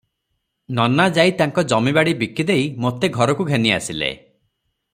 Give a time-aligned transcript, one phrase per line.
[0.77, 4.11] ନନା ଯାଇ ତାଙ୍କ ଜମି ବାଡ଼ି ବିକିଦେଇ ମୋତେ ଘରକୁ ଘେନି ଆସିଲେ।